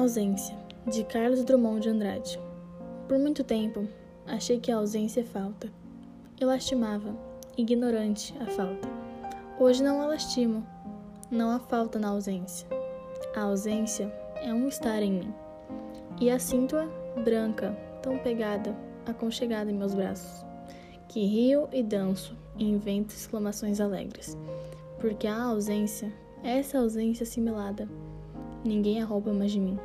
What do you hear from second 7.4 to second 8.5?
ignorante, a